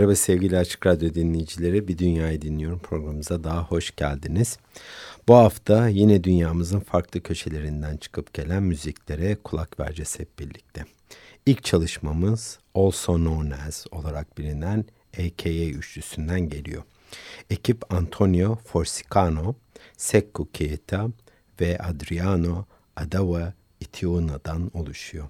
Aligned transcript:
Merhaba 0.00 0.16
sevgili 0.16 0.58
Açık 0.58 0.86
Radyo 0.86 1.14
dinleyicileri. 1.14 1.88
Bir 1.88 1.98
Dünyayı 1.98 2.42
Dinliyorum 2.42 2.78
programımıza 2.78 3.44
daha 3.44 3.62
hoş 3.62 3.96
geldiniz. 3.96 4.58
Bu 5.28 5.34
hafta 5.34 5.88
yine 5.88 6.24
dünyamızın 6.24 6.80
farklı 6.80 7.22
köşelerinden 7.22 7.96
çıkıp 7.96 8.34
gelen 8.34 8.62
müziklere 8.62 9.34
kulak 9.34 9.80
vereceğiz 9.80 10.18
hep 10.18 10.38
birlikte. 10.38 10.84
İlk 11.46 11.64
çalışmamız 11.64 12.58
Also 12.74 13.16
Known 13.16 13.50
As 13.50 13.86
olarak 13.90 14.38
bilinen 14.38 14.84
AKA 15.18 15.64
üçlüsünden 15.64 16.48
geliyor. 16.48 16.82
Ekip 17.50 17.94
Antonio 17.94 18.56
Forsicano, 18.56 19.54
Sekko 19.96 20.48
Keita 20.52 21.08
ve 21.60 21.78
Adriano 21.78 22.64
Adava 22.96 23.52
Itiuna'dan 23.80 24.70
oluşuyor. 24.74 25.28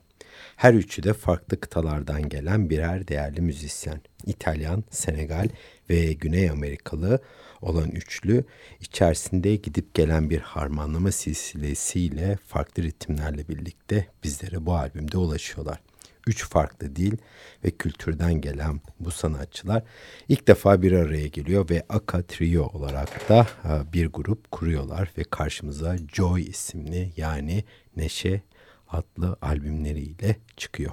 Her 0.60 0.74
üçü 0.74 1.02
de 1.02 1.12
farklı 1.12 1.60
kıtalardan 1.60 2.28
gelen 2.28 2.70
birer 2.70 3.08
değerli 3.08 3.40
müzisyen. 3.40 4.00
İtalyan, 4.26 4.84
Senegal 4.90 5.48
ve 5.90 6.12
Güney 6.12 6.50
Amerikalı 6.50 7.18
olan 7.62 7.90
üçlü 7.90 8.44
içerisinde 8.80 9.56
gidip 9.56 9.94
gelen 9.94 10.30
bir 10.30 10.40
harmanlama 10.40 11.12
silsilesiyle 11.12 12.38
farklı 12.46 12.82
ritimlerle 12.82 13.48
birlikte 13.48 14.06
bizlere 14.24 14.66
bu 14.66 14.74
albümde 14.74 15.18
ulaşıyorlar. 15.18 15.80
Üç 16.26 16.44
farklı 16.48 16.96
dil 16.96 17.16
ve 17.64 17.70
kültürden 17.70 18.34
gelen 18.34 18.80
bu 19.00 19.10
sanatçılar 19.10 19.82
ilk 20.28 20.48
defa 20.48 20.82
bir 20.82 20.92
araya 20.92 21.26
geliyor 21.26 21.70
ve 21.70 21.82
Aka 21.88 22.22
Trio 22.22 22.62
olarak 22.62 23.28
da 23.28 23.46
e, 23.64 23.92
bir 23.92 24.06
grup 24.06 24.50
kuruyorlar 24.50 25.12
ve 25.18 25.24
karşımıza 25.24 25.96
Joy 26.12 26.42
isimli 26.42 27.12
yani 27.16 27.64
neşe 27.96 28.42
adlı 28.92 29.36
albümleriyle 29.42 30.36
çıkıyor. 30.56 30.92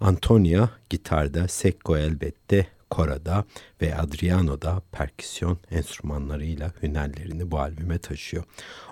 Antonia 0.00 0.68
gitarda, 0.90 1.48
Secco 1.48 1.96
elbette 1.96 2.66
korada 2.90 3.44
ve 3.82 3.96
Adriano 3.96 4.62
da 4.62 4.82
perküsyon 4.92 5.58
enstrümanlarıyla 5.70 6.72
hünerlerini 6.82 7.50
bu 7.50 7.58
albüme 7.58 7.98
taşıyor. 7.98 8.44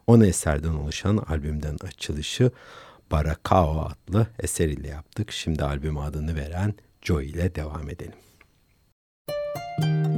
10 0.06 0.20
eserden 0.20 0.72
oluşan 0.74 1.16
albümden 1.16 1.76
açılışı 1.84 2.50
Barakao 3.10 3.88
adlı 3.88 4.26
eser 4.38 4.68
ile 4.68 4.88
yaptık. 4.88 5.32
Şimdi 5.32 5.64
albüm 5.64 5.98
adını 5.98 6.36
veren 6.36 6.74
Joy 7.02 7.26
ile 7.26 7.54
devam 7.54 7.90
edelim. 7.90 8.14
Müzik 9.78 10.11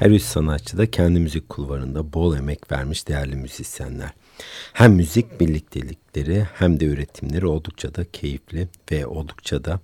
Her 0.00 0.10
üç 0.10 0.22
sanatçı 0.22 0.78
da 0.78 0.90
kendi 0.90 1.20
müzik 1.20 1.48
kulvarında 1.48 2.12
bol 2.12 2.36
emek 2.36 2.72
vermiş 2.72 3.08
değerli 3.08 3.36
müzisyenler. 3.36 4.10
Hem 4.72 4.92
müzik 4.92 5.40
birliktelikleri 5.40 6.46
hem 6.54 6.80
de 6.80 6.84
üretimleri 6.84 7.46
oldukça 7.46 7.94
da 7.94 8.04
keyifli 8.04 8.68
ve 8.92 9.06
oldukça 9.06 9.64
da 9.64 9.80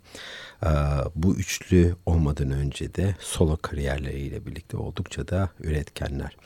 e, 0.62 0.70
bu 1.14 1.36
üçlü 1.36 1.96
olmadan 2.06 2.50
önce 2.50 2.94
de 2.94 3.16
solo 3.20 3.56
kariyerleriyle 3.56 4.46
birlikte 4.46 4.76
oldukça 4.76 5.28
da 5.28 5.50
üretkenler. 5.60 6.36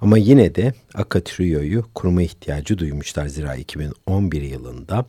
Ama 0.00 0.18
yine 0.18 0.54
de 0.54 0.74
Aka 0.94 1.20
Trio'yu 1.20 1.84
kurma 1.94 2.22
ihtiyacı 2.22 2.78
duymuşlar. 2.78 3.26
Zira 3.26 3.54
2011 3.54 4.42
yılında 4.42 5.06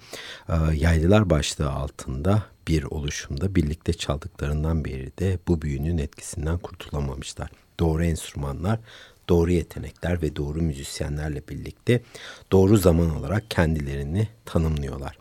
e, 0.49 0.53
Yaylılar 0.75 1.29
başlığı 1.29 1.71
altında 1.71 2.52
bir 2.67 2.83
oluşumda 2.83 3.55
birlikte 3.55 3.93
çaldıklarından 3.93 4.85
beri 4.85 5.11
de 5.19 5.39
bu 5.47 5.61
büyünün 5.61 5.97
etkisinden 5.97 6.57
kurtulamamışlar. 6.57 7.49
Doğru 7.79 8.05
enstrümanlar, 8.05 8.79
doğru 9.29 9.51
yetenekler 9.51 10.21
ve 10.21 10.35
doğru 10.35 10.61
müzisyenlerle 10.61 11.41
birlikte 11.49 12.01
doğru 12.51 12.77
zaman 12.77 13.15
olarak 13.15 13.51
kendilerini 13.51 14.27
tanımlıyorlar. 14.45 15.17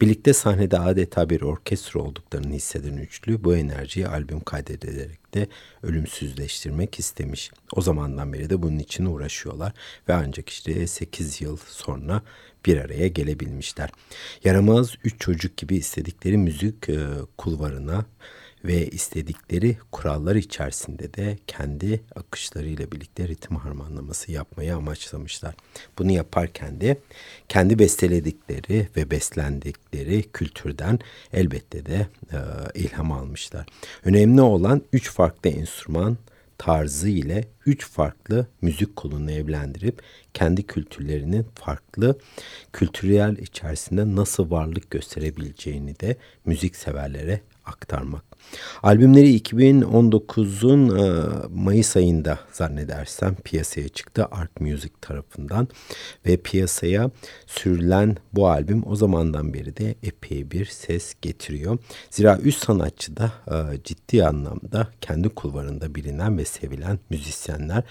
Birlikte 0.00 0.32
sahnede 0.32 0.78
adeta 0.78 1.30
bir 1.30 1.42
orkestra 1.42 2.00
olduklarını 2.00 2.54
hisseden 2.54 2.96
üçlü 2.96 3.44
bu 3.44 3.56
enerjiyi 3.56 4.08
albüm 4.08 4.40
kaydederek 4.40 5.34
de 5.34 5.48
ölümsüzleştirmek 5.82 6.98
istemiş. 6.98 7.50
O 7.72 7.80
zamandan 7.80 8.32
beri 8.32 8.50
de 8.50 8.62
bunun 8.62 8.78
için 8.78 9.04
uğraşıyorlar 9.04 9.72
ve 10.08 10.14
ancak 10.14 10.48
işte 10.48 10.86
8 10.86 11.40
yıl 11.40 11.56
sonra 11.66 12.22
bir 12.66 12.76
araya 12.76 13.08
gelebilmişler. 13.08 13.90
Yaramaz 14.44 14.94
üç 15.04 15.20
çocuk 15.20 15.56
gibi 15.56 15.76
istedikleri 15.76 16.36
müzik 16.36 16.88
e, 16.88 16.98
kulvarına 17.38 18.04
ve 18.66 18.86
istedikleri 18.86 19.76
kurallar 19.92 20.34
içerisinde 20.34 21.14
de 21.14 21.38
kendi 21.46 22.00
akışlarıyla 22.16 22.92
birlikte 22.92 23.28
ritim 23.28 23.56
harmanlaması 23.56 24.32
yapmayı 24.32 24.76
amaçlamışlar. 24.76 25.54
Bunu 25.98 26.12
yaparken 26.12 26.80
de 26.80 26.96
kendi 27.48 27.78
besteledikleri 27.78 28.88
ve 28.96 29.10
beslendikleri 29.10 30.22
kültürden 30.32 30.98
elbette 31.32 31.86
de 31.86 32.06
e, 32.32 32.38
ilham 32.74 33.12
almışlar. 33.12 33.66
Önemli 34.04 34.40
olan 34.40 34.82
üç 34.92 35.10
farklı 35.10 35.50
enstrüman 35.50 36.16
tarzı 36.58 37.08
ile 37.08 37.44
üç 37.66 37.86
farklı 37.86 38.46
müzik 38.62 38.96
kolunu 38.96 39.30
evlendirip 39.30 40.02
kendi 40.34 40.62
kültürlerinin 40.66 41.46
farklı 41.54 42.18
kültürel 42.72 43.36
içerisinde 43.36 44.16
nasıl 44.16 44.50
varlık 44.50 44.90
gösterebileceğini 44.90 46.00
de 46.00 46.16
müzik 46.44 46.76
severlere 46.76 47.40
aktarmak. 47.64 48.35
Albümleri 48.82 49.38
2019'un 49.38 50.98
e, 50.98 51.26
Mayıs 51.54 51.96
ayında 51.96 52.38
zannedersem 52.52 53.34
piyasaya 53.34 53.88
çıktı 53.88 54.26
Ark 54.30 54.60
Music 54.60 54.92
tarafından 55.00 55.68
ve 56.26 56.36
piyasaya 56.36 57.10
sürülen 57.46 58.16
bu 58.32 58.48
albüm 58.48 58.82
o 58.86 58.96
zamandan 58.96 59.54
beri 59.54 59.76
de 59.76 59.94
epey 60.02 60.50
bir 60.50 60.64
ses 60.64 61.14
getiriyor. 61.22 61.78
Zira 62.10 62.38
üst 62.38 62.64
sanatçı 62.64 63.16
da 63.16 63.32
e, 63.50 63.82
ciddi 63.84 64.24
anlamda 64.24 64.88
kendi 65.00 65.28
kulvarında 65.28 65.94
bilinen 65.94 66.38
ve 66.38 66.44
sevilen 66.44 66.98
müzisyenler 67.10 67.84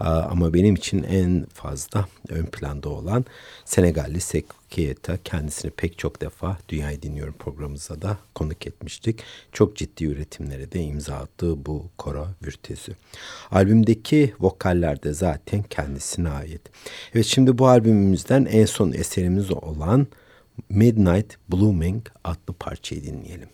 ama 0.00 0.54
benim 0.54 0.74
için 0.74 1.02
en 1.02 1.46
fazla 1.54 2.08
ön 2.28 2.46
planda 2.46 2.88
olan 2.88 3.24
Senegalli 3.64 4.20
Sekou 4.20 4.57
Keita 4.70 5.16
kendisini 5.24 5.70
pek 5.70 5.98
çok 5.98 6.20
defa 6.20 6.58
Dünyayı 6.68 7.02
Dinliyorum 7.02 7.34
programımıza 7.38 8.02
da 8.02 8.18
konuk 8.34 8.66
etmiştik. 8.66 9.20
Çok 9.52 9.76
ciddi 9.76 10.04
üretimlere 10.04 10.72
de 10.72 10.82
imza 10.82 11.14
attığı 11.14 11.66
bu 11.66 11.90
koro 11.98 12.28
virtüsü. 12.44 12.92
Albümdeki 13.50 14.34
vokaller 14.40 15.02
de 15.02 15.12
zaten 15.12 15.62
kendisine 15.62 16.28
ait. 16.30 16.62
Evet 17.14 17.26
şimdi 17.26 17.58
bu 17.58 17.68
albümümüzden 17.68 18.44
en 18.44 18.66
son 18.66 18.92
eserimiz 18.92 19.50
olan 19.50 20.06
Midnight 20.68 21.36
Blooming 21.48 22.06
adlı 22.24 22.54
parçayı 22.60 23.04
dinleyelim. 23.04 23.48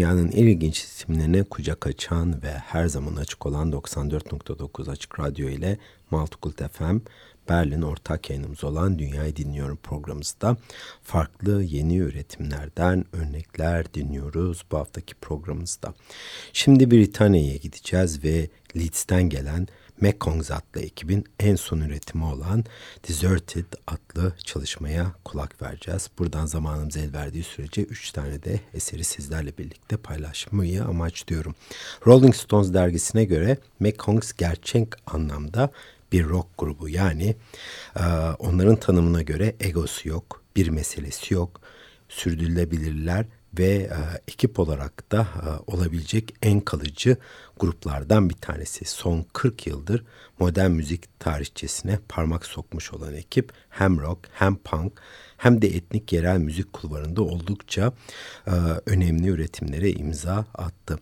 Dünyanın 0.00 0.32
en 0.32 0.46
ilginç 0.46 0.78
isimlerine 0.78 1.42
kucak 1.42 1.86
açan 1.86 2.42
ve 2.42 2.50
her 2.50 2.86
zaman 2.86 3.16
açık 3.16 3.46
olan 3.46 3.72
94.9 3.72 4.90
Açık 4.90 5.20
Radyo 5.20 5.48
ile 5.48 5.78
Maltıkult 6.10 6.62
FM 6.72 6.96
Berlin 7.48 7.82
ortak 7.82 8.30
yayınımız 8.30 8.64
olan 8.64 8.98
Dünyayı 8.98 9.36
Dinliyorum 9.36 9.76
programımızda 9.76 10.56
farklı 11.02 11.62
yeni 11.62 11.96
üretimlerden 11.96 13.04
örnekler 13.12 13.94
dinliyoruz 13.94 14.64
bu 14.72 14.78
haftaki 14.78 15.14
programımızda. 15.14 15.94
Şimdi 16.52 16.90
Britanya'ya 16.90 17.56
gideceğiz 17.56 18.24
ve 18.24 18.48
Leeds'ten 18.76 19.22
gelen 19.22 19.68
Mekongs 20.00 20.50
adlı 20.50 20.80
ekibin 20.80 21.24
en 21.40 21.56
son 21.56 21.80
üretimi 21.80 22.24
olan 22.24 22.64
Deserted 23.08 23.64
adlı 23.86 24.32
çalışmaya 24.44 25.12
kulak 25.24 25.62
vereceğiz. 25.62 26.10
Buradan 26.18 26.46
zamanımız 26.46 26.96
el 26.96 27.12
verdiği 27.12 27.44
sürece 27.44 27.82
3 27.82 28.12
tane 28.12 28.42
de 28.42 28.60
eseri 28.74 29.04
sizlerle 29.04 29.58
birlikte 29.58 29.96
paylaşmayı 29.96 30.84
amaçlıyorum. 30.84 31.54
Rolling 32.06 32.34
Stones 32.34 32.72
dergisine 32.74 33.24
göre 33.24 33.58
Mekongs 33.80 34.32
gerçek 34.32 34.88
anlamda 35.06 35.70
bir 36.12 36.24
rock 36.24 36.48
grubu 36.58 36.88
yani 36.88 37.36
e, 37.96 38.04
onların 38.38 38.76
tanımına 38.76 39.22
göre 39.22 39.54
egosu 39.60 40.08
yok, 40.08 40.42
bir 40.56 40.68
meselesi 40.68 41.34
yok, 41.34 41.60
sürdürülebilirler 42.08 43.26
ve 43.58 43.66
e, 43.66 43.90
ekip 44.28 44.58
olarak 44.58 45.12
da 45.12 45.20
e, 45.20 45.72
olabilecek 45.72 46.34
en 46.42 46.60
kalıcı 46.60 47.16
gruplardan 47.58 48.30
bir 48.30 48.34
tanesi. 48.34 48.84
Son 48.84 49.26
40 49.32 49.66
yıldır 49.66 50.04
modern 50.38 50.70
müzik 50.70 51.20
tarihçesine 51.20 51.98
parmak 52.08 52.46
sokmuş 52.46 52.92
olan 52.92 53.14
ekip 53.14 53.52
hem 53.70 54.00
rock 54.00 54.28
hem 54.32 54.56
punk 54.56 54.92
hem 55.40 55.62
de 55.62 55.66
etnik 55.66 56.12
yerel 56.12 56.38
müzik 56.38 56.72
kulvarında 56.72 57.22
oldukça 57.22 57.92
e, 58.46 58.50
önemli 58.86 59.28
üretimlere 59.28 59.90
imza 59.90 60.44
attı. 60.54 60.98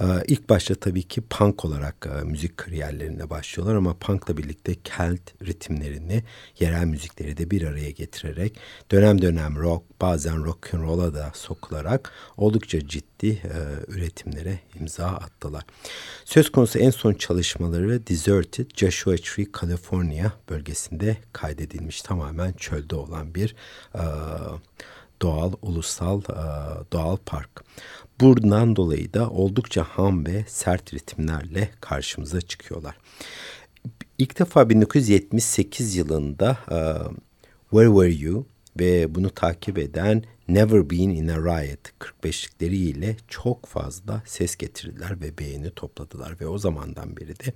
E, 0.00 0.04
ilk 0.26 0.48
başta 0.48 0.74
tabii 0.74 1.02
ki 1.02 1.20
punk 1.20 1.64
olarak 1.64 2.06
e, 2.06 2.24
müzik 2.24 2.56
kariyerlerine 2.56 3.30
başlıyorlar 3.30 3.74
ama 3.74 3.94
punkla 3.94 4.36
birlikte 4.36 4.74
kelt 4.84 5.20
ritimlerini, 5.46 6.22
yerel 6.60 6.84
müzikleri 6.84 7.36
de 7.36 7.50
bir 7.50 7.62
araya 7.62 7.90
getirerek 7.90 8.58
dönem 8.90 9.22
dönem 9.22 9.56
rock, 9.56 10.00
bazen 10.00 10.44
rock 10.44 10.74
and 10.74 10.82
roll'a 10.82 11.14
da 11.14 11.32
sokularak 11.34 12.12
oldukça 12.36 12.88
ciddi 12.88 13.26
e, 13.28 13.58
üretimlere 13.88 14.58
imza 14.80 15.06
attılar. 15.06 15.64
Söz 16.24 16.52
konusu 16.52 16.78
en 16.78 16.90
son 16.90 17.14
çalışmaları 17.14 18.06
Deserted, 18.06 18.66
Joshua 18.76 19.16
Tree, 19.16 19.46
California 19.60 20.32
bölgesinde 20.50 21.16
kaydedilmiş 21.32 22.02
tamamen 22.02 22.52
çölde 22.52 22.96
olan 22.96 23.34
bir 23.34 23.54
doğal, 25.22 25.52
ulusal 25.62 26.20
e, 26.20 26.34
doğal 26.92 27.16
park. 27.16 27.64
Buradan 28.20 28.76
dolayı 28.76 29.14
da 29.14 29.30
oldukça 29.30 29.84
ham 29.84 30.26
ve 30.26 30.44
sert 30.48 30.94
ritimlerle 30.94 31.70
karşımıza 31.80 32.40
çıkıyorlar. 32.40 32.96
İlk 34.18 34.38
defa 34.38 34.68
1978 34.68 35.96
yılında 35.96 36.58
e, 36.70 36.78
Where 37.70 37.88
Were 37.88 38.24
You 38.24 38.46
ve 38.80 39.14
bunu 39.14 39.30
takip 39.30 39.78
eden 39.78 40.24
Never 40.48 40.90
Been 40.90 41.10
in 41.10 41.28
a 41.28 41.36
Riot 41.36 41.80
45'likleri 42.00 42.74
ile 42.74 43.16
çok 43.28 43.66
fazla 43.66 44.22
ses 44.26 44.56
getirdiler 44.56 45.20
ve 45.20 45.38
beğeni 45.38 45.70
topladılar 45.70 46.40
ve 46.40 46.46
o 46.46 46.58
zamandan 46.58 47.16
beri 47.16 47.40
de 47.40 47.52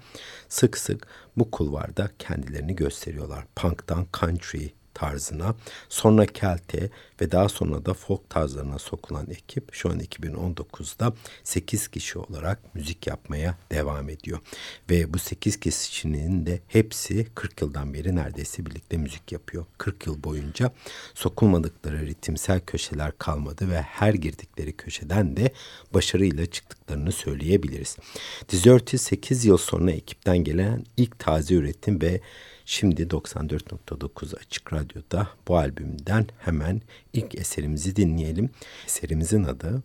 sık 0.48 0.78
sık 0.78 1.06
bu 1.36 1.50
kulvarda 1.50 2.10
kendilerini 2.18 2.76
gösteriyorlar. 2.76 3.44
Punk'tan 3.56 4.06
country 4.20 4.66
tarzına, 4.94 5.54
sonra 5.88 6.26
Kelte 6.26 6.90
ve 7.20 7.30
daha 7.30 7.48
sonra 7.48 7.84
da 7.84 7.94
folk 7.94 8.30
tarzlarına 8.30 8.78
sokulan 8.78 9.30
ekip 9.30 9.74
şu 9.74 9.90
an 9.90 10.00
2019'da 10.00 11.12
8 11.44 11.88
kişi 11.88 12.18
olarak 12.18 12.74
müzik 12.74 13.06
yapmaya 13.06 13.58
devam 13.70 14.08
ediyor. 14.08 14.38
Ve 14.90 15.14
bu 15.14 15.18
8 15.18 15.56
kişinin 15.56 16.46
de 16.46 16.60
hepsi 16.68 17.26
40 17.34 17.62
yıldan 17.62 17.94
beri 17.94 18.16
neredeyse 18.16 18.66
birlikte 18.66 18.96
müzik 18.96 19.32
yapıyor. 19.32 19.64
40 19.78 20.06
yıl 20.06 20.22
boyunca 20.22 20.72
sokulmadıkları 21.14 22.06
ritimsel 22.06 22.60
köşeler 22.60 23.18
kalmadı 23.18 23.70
ve 23.70 23.82
her 23.82 24.14
girdikleri 24.14 24.72
köşeden 24.72 25.36
de 25.36 25.52
başarıyla 25.94 26.46
çıktıklarını 26.46 27.12
söyleyebiliriz. 27.12 27.96
Desert'i 28.52 28.98
8 28.98 29.44
yıl 29.44 29.56
sonra 29.56 29.90
ekipten 29.90 30.38
gelen 30.38 30.84
ilk 30.96 31.18
taze 31.18 31.54
üretim 31.54 32.00
ve 32.00 32.20
Şimdi 32.66 33.02
94.9 33.02 34.36
Açık 34.36 34.72
Radyo'da 34.72 35.28
bu 35.48 35.56
albümden 35.56 36.26
hemen 36.38 36.80
ilk 37.12 37.34
eserimizi 37.34 37.96
dinleyelim. 37.96 38.50
Eserimizin 38.86 39.44
adı 39.44 39.82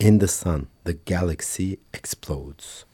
In 0.00 0.18
the 0.18 0.26
Sun, 0.26 0.66
The 0.84 0.96
Galaxy 1.06 1.74
Explodes. 1.94 2.84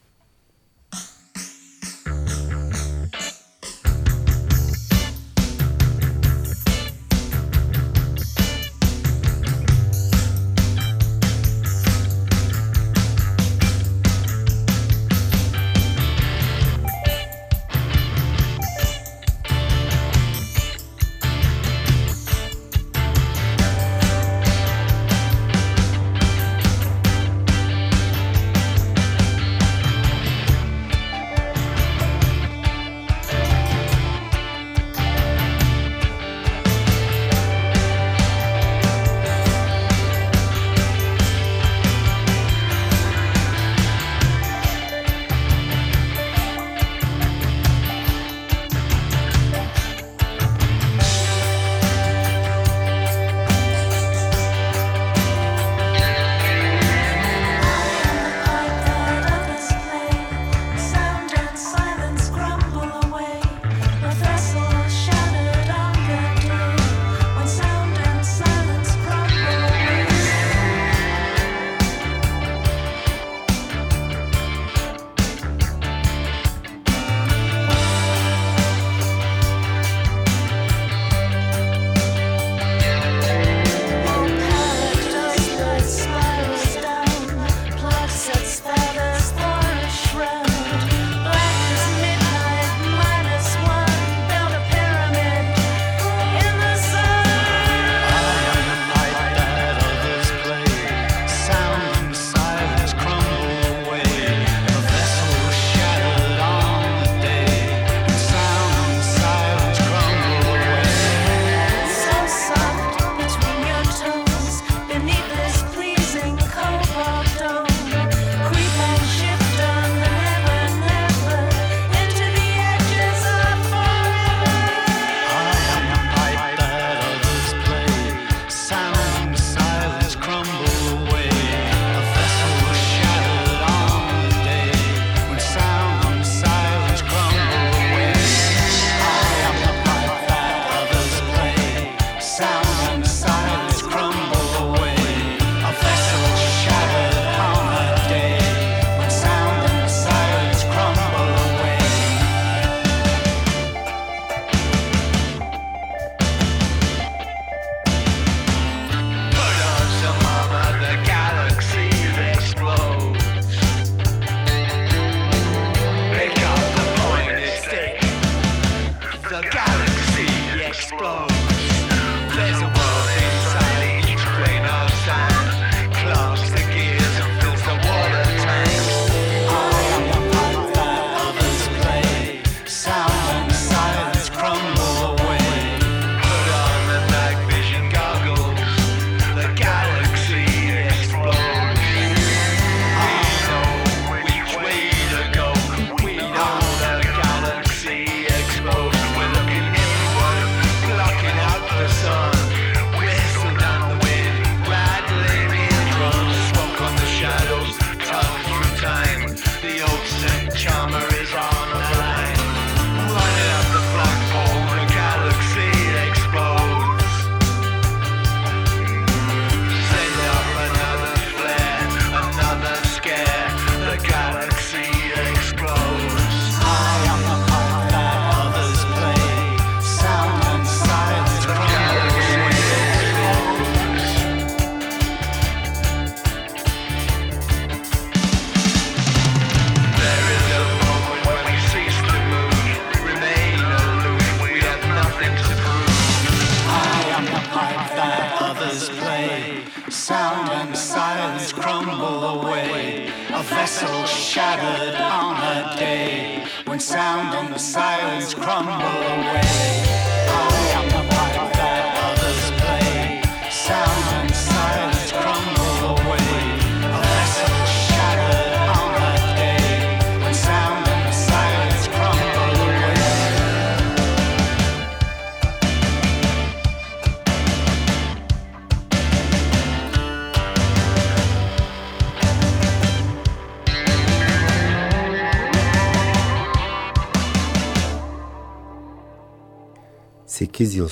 the 209.69 209.83
ocean. 209.83 210.51
Charmer 210.57 211.07
is 211.21 211.33
our 211.35 211.48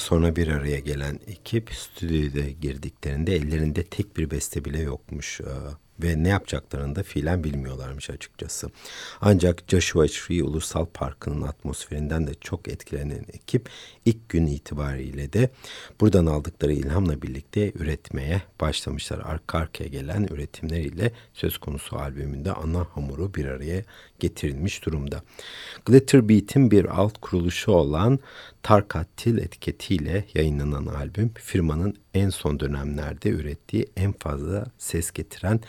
sonra 0.07 0.37
bir 0.37 0.49
araya 0.49 0.79
gelen 0.79 1.21
ekip 1.27 1.75
stüdyoya 1.75 2.51
girdiklerinde 2.51 3.37
ellerinde 3.37 3.83
tek 3.85 4.17
bir 4.17 4.31
beste 4.31 4.65
bile 4.65 4.81
yokmuş. 4.81 5.41
Ee, 5.41 5.45
Ve 6.03 6.23
ne 6.23 6.29
yapacaklarını 6.29 6.97
da 6.97 7.03
fiilen 7.03 7.45
bilmiyorlarmış 7.45 8.11
açıkçası. 8.11 8.71
Ancak 9.21 9.63
Joshua 9.69 10.07
Tree 10.07 10.43
Ulusal 10.43 10.87
Parkı'nın 10.87 11.43
atmosferinden 11.43 12.27
de 12.27 12.35
çok 12.35 12.69
etkilenen 12.69 13.25
ekip 13.33 13.69
ilk 14.05 14.29
gün 14.29 14.47
itibariyle 14.47 15.33
de 15.33 15.51
buradan 16.01 16.27
aldıkları 16.27 16.73
ilhamla 16.73 17.23
birlikte 17.23 17.73
üretmeye 17.75 18.43
başlamışlar. 18.61 19.19
Arka 19.19 19.59
arkaya 19.59 19.89
gelen 19.89 20.29
üretimleriyle 20.31 21.13
söz 21.35 21.59
konusu 21.59 21.97
albümünde 21.97 22.53
ana 22.53 22.87
hamuru 22.95 23.35
bir 23.35 23.45
araya 23.45 23.83
getirilmiş 24.21 24.85
durumda. 24.85 25.23
Glitter 25.87 26.29
Beat'in 26.29 26.71
bir 26.71 26.85
alt 26.85 27.19
kuruluşu 27.21 27.73
olan 27.73 28.19
Tarkatil 28.63 29.39
etiketiyle 29.39 30.25
yayınlanan 30.35 30.87
albüm 30.87 31.31
firmanın 31.35 31.97
en 32.15 32.31
son 32.31 32.61
dönemlerde 32.61 33.29
ürettiği 33.29 33.87
en 33.97 34.13
fazla 34.13 34.67
ses 34.79 35.11
getiren 35.11 35.61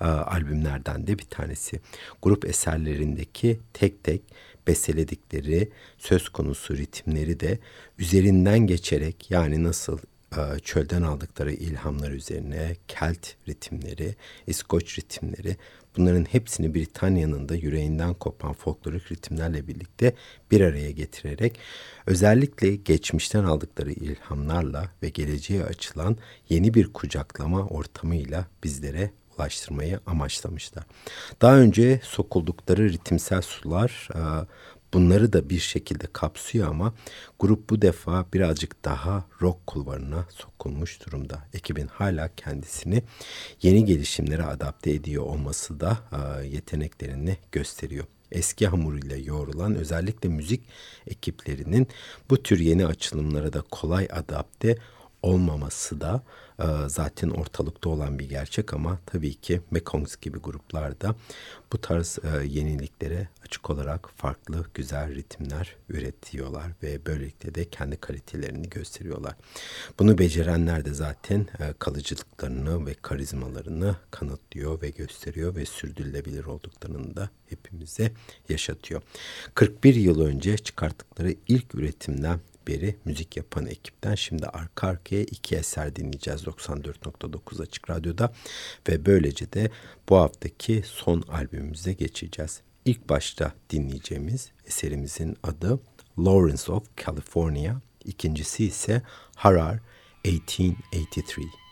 e, 0.00 0.04
albümlerden 0.04 1.06
de 1.06 1.18
bir 1.18 1.24
tanesi. 1.24 1.80
Grup 2.22 2.44
eserlerindeki 2.44 3.60
tek 3.72 4.04
tek 4.04 4.22
besteledikleri 4.66 5.70
söz 5.98 6.28
konusu 6.28 6.76
ritimleri 6.76 7.40
de 7.40 7.58
üzerinden 7.98 8.58
geçerek 8.58 9.30
yani 9.30 9.64
nasıl 9.64 9.98
e, 10.36 10.58
çölden 10.58 11.02
aldıkları 11.02 11.52
ilhamlar 11.52 12.10
üzerine 12.10 12.76
Kelt 12.88 13.28
ritimleri, 13.48 14.14
İskoç 14.46 14.98
ritimleri 14.98 15.56
bunların 15.96 16.24
hepsini 16.24 16.74
Britanya'nın 16.74 17.48
da 17.48 17.54
yüreğinden 17.54 18.14
kopan 18.14 18.52
folklorik 18.52 19.12
ritimlerle 19.12 19.68
birlikte 19.68 20.14
bir 20.50 20.60
araya 20.60 20.90
getirerek 20.90 21.58
özellikle 22.06 22.76
geçmişten 22.76 23.44
aldıkları 23.44 23.92
ilhamlarla 23.92 24.90
ve 25.02 25.08
geleceğe 25.08 25.64
açılan 25.64 26.16
yeni 26.48 26.74
bir 26.74 26.92
kucaklama 26.92 27.66
ortamıyla 27.66 28.46
bizlere 28.64 29.10
ulaştırmayı 29.38 30.00
amaçlamışlar. 30.06 30.84
Daha 31.42 31.56
önce 31.56 32.00
sokuldukları 32.04 32.92
ritimsel 32.92 33.42
sular 33.42 34.08
e, 34.14 34.20
bunları 34.94 35.32
da 35.32 35.50
bir 35.50 35.58
şekilde 35.58 36.06
kapsıyor 36.12 36.68
ama 36.68 36.94
grup 37.38 37.70
bu 37.70 37.82
defa 37.82 38.26
birazcık 38.32 38.84
daha 38.84 39.24
rock 39.42 39.66
kulvarına 39.66 40.26
sokulmuş 40.30 41.06
durumda. 41.06 41.38
Ekibin 41.54 41.86
hala 41.86 42.30
kendisini 42.36 43.02
yeni 43.62 43.84
gelişimlere 43.84 44.42
adapte 44.42 44.90
ediyor 44.90 45.24
olması 45.24 45.80
da 45.80 45.98
e, 46.12 46.46
yeteneklerini 46.46 47.36
gösteriyor 47.52 48.04
eski 48.32 48.66
hamuruyla 48.66 49.16
yoğrulan 49.16 49.74
özellikle 49.74 50.28
müzik 50.28 50.62
ekiplerinin 51.06 51.88
bu 52.30 52.42
tür 52.42 52.60
yeni 52.60 52.86
açılımlara 52.86 53.52
da 53.52 53.62
kolay 53.70 54.08
adapte 54.12 54.76
olmaması 55.26 56.00
da 56.00 56.22
e, 56.58 56.64
zaten 56.86 57.30
ortalıkta 57.30 57.88
olan 57.88 58.18
bir 58.18 58.28
gerçek 58.28 58.74
ama 58.74 58.98
tabii 59.06 59.34
ki 59.34 59.60
Mekongs 59.70 60.16
gibi 60.16 60.38
gruplarda 60.38 61.14
bu 61.72 61.80
tarz 61.80 62.18
e, 62.24 62.46
yeniliklere 62.46 63.28
açık 63.44 63.70
olarak 63.70 64.10
farklı 64.16 64.66
güzel 64.74 65.14
ritimler 65.14 65.76
üretiyorlar 65.88 66.66
ve 66.82 67.06
böylelikle 67.06 67.54
de 67.54 67.70
kendi 67.70 67.96
kalitelerini 67.96 68.70
gösteriyorlar. 68.70 69.34
Bunu 69.98 70.18
becerenler 70.18 70.84
de 70.84 70.94
zaten 70.94 71.40
e, 71.40 71.72
kalıcılıklarını 71.78 72.86
ve 72.86 72.94
karizmalarını 72.94 73.96
kanıtlıyor 74.10 74.82
ve 74.82 74.90
gösteriyor 74.90 75.54
ve 75.54 75.66
sürdürülebilir 75.66 76.44
olduklarını 76.44 77.16
da 77.16 77.30
hepimize 77.46 78.12
yaşatıyor. 78.48 79.02
41 79.54 79.94
yıl 79.94 80.20
önce 80.20 80.58
çıkarttıkları 80.58 81.34
ilk 81.48 81.74
üretimden 81.74 82.40
beri 82.66 82.96
müzik 83.04 83.36
yapan 83.36 83.66
ekipten 83.66 84.14
şimdi 84.14 84.46
arka 84.46 84.88
arkaya 84.88 85.22
iki 85.22 85.56
eser 85.56 85.96
dinleyeceğiz 85.96 86.42
94.9 86.42 87.62
Açık 87.62 87.90
Radyo'da 87.90 88.32
ve 88.88 89.06
böylece 89.06 89.52
de 89.52 89.70
bu 90.08 90.16
haftaki 90.16 90.82
son 90.84 91.22
albümümüze 91.22 91.92
geçeceğiz. 91.92 92.60
İlk 92.84 93.08
başta 93.08 93.52
dinleyeceğimiz 93.70 94.50
eserimizin 94.66 95.36
adı 95.42 95.80
Lawrence 96.18 96.72
of 96.72 96.96
California, 96.96 97.74
ikincisi 98.04 98.64
ise 98.64 99.02
Harar 99.34 99.78
1883. 100.24 101.65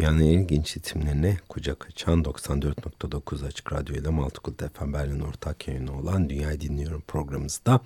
Dünyanın 0.00 0.20
en 0.20 0.38
ilginç 0.38 0.76
isimlerine 0.76 1.36
kucak 1.48 1.86
açan 1.86 2.22
94.9 2.22 3.46
Açık 3.46 3.72
Radyo 3.72 3.96
ile 3.96 4.08
Maltıkult 4.08 4.62
FM 4.74 4.92
Berlin 4.92 5.20
ortak 5.20 5.68
yayını 5.68 5.98
olan 5.98 6.30
Dünyayı 6.30 6.60
Dinliyorum 6.60 7.02
programımızda 7.08 7.80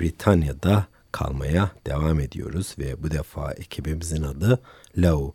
Britanya'da 0.00 0.86
kalmaya 1.12 1.70
devam 1.86 2.20
ediyoruz 2.20 2.74
ve 2.78 3.02
bu 3.02 3.10
defa 3.10 3.52
ekibimizin 3.52 4.22
adı 4.22 4.58
Lau. 4.96 5.34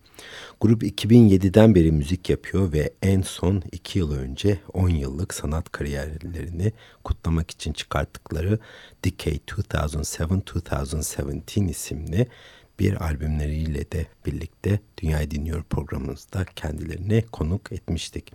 Grup 0.62 0.84
2007'den 0.84 1.76
beri 1.76 1.92
müzik 1.92 2.30
yapıyor 2.30 2.74
ve 2.74 2.94
en 3.02 3.22
son 3.22 3.64
2 3.72 4.00
yıl 4.00 4.16
önce 4.16 4.60
10 4.74 4.90
yıllık 4.90 5.34
sanat 5.34 5.72
kariyerlerini 5.72 6.72
kutlamak 7.04 7.52
için 7.52 7.74
çıkarttıkları 7.74 8.60
Decade 9.06 9.38
2007-2017 9.38 11.70
isimli 11.70 12.28
bir 12.80 13.04
albümleriyle 13.06 13.92
de 13.92 14.06
birlikte 14.26 14.80
Dünyayı 14.98 15.32
Dinliyor 15.32 15.64
programımızda 15.64 16.46
kendilerini 16.56 17.24
konuk 17.32 17.72
etmiştik. 17.72 18.32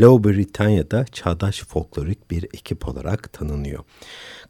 Low 0.00 0.30
Britanya'da 0.30 1.04
çağdaş 1.04 1.62
folklorik 1.62 2.30
bir 2.30 2.44
ekip 2.44 2.88
olarak 2.88 3.32
tanınıyor. 3.32 3.84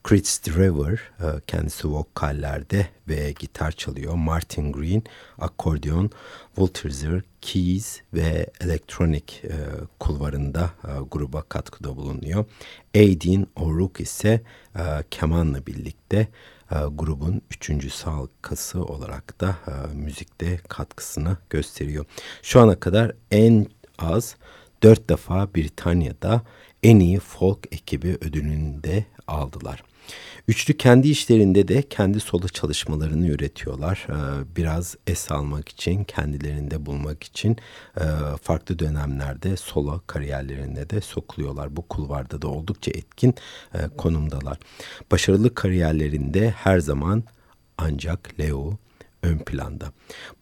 Chris 0.04 0.46
Driver 0.46 0.92
e, 0.92 1.40
kendisi 1.46 1.88
vokallerde 1.88 2.86
ve 3.08 3.32
gitar 3.32 3.72
çalıyor. 3.72 4.14
Martin 4.14 4.72
Green 4.72 5.02
akordeon, 5.38 6.10
Walter 6.56 7.22
keys 7.40 8.00
ve 8.14 8.46
elektronik 8.60 9.42
e, 9.44 9.54
kulvarında 9.98 10.70
e, 10.84 10.90
gruba 11.10 11.42
katkıda 11.42 11.96
bulunuyor. 11.96 12.44
Aidin 12.94 13.48
O'Rourke 13.56 14.02
ise 14.02 14.40
kemanla 15.10 15.66
birlikte 15.66 16.28
grubun 16.92 17.42
üçüncü 17.50 17.90
halkası 18.04 18.84
olarak 18.84 19.40
da 19.40 19.56
müzikte 19.94 20.56
katkısını 20.68 21.36
gösteriyor. 21.50 22.04
Şu 22.42 22.60
ana 22.60 22.80
kadar 22.80 23.12
en 23.30 23.66
az 23.98 24.36
dört 24.82 25.08
defa 25.08 25.54
Britanya'da 25.54 26.42
en 26.82 27.00
iyi 27.00 27.18
folk 27.18 27.58
ekibi 27.72 28.18
ödülünü 28.20 28.84
de 28.84 29.04
aldılar. 29.26 29.82
Üçlü 30.48 30.76
kendi 30.76 31.08
işlerinde 31.08 31.68
de 31.68 31.82
kendi 31.82 32.20
solo 32.20 32.48
çalışmalarını 32.48 33.28
üretiyorlar. 33.28 34.06
Ee, 34.08 34.56
biraz 34.56 34.96
es 35.06 35.32
almak 35.32 35.68
için, 35.68 36.04
kendilerinde 36.04 36.86
bulmak 36.86 37.24
için 37.24 37.56
e, 37.96 38.04
farklı 38.42 38.78
dönemlerde 38.78 39.56
solo 39.56 40.00
kariyerlerine 40.06 40.90
de 40.90 41.00
sokuluyorlar. 41.00 41.76
Bu 41.76 41.82
kulvarda 41.82 42.42
da 42.42 42.48
oldukça 42.48 42.90
etkin 42.90 43.34
e, 43.74 43.78
konumdalar. 43.96 44.58
Başarılı 45.10 45.54
kariyerlerinde 45.54 46.50
her 46.50 46.78
zaman 46.78 47.24
ancak 47.78 48.40
Leo 48.40 48.78
ön 49.22 49.38
planda. 49.38 49.92